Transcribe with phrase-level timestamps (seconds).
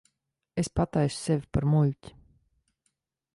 [0.61, 2.15] Es pataisu sevi par muļķi.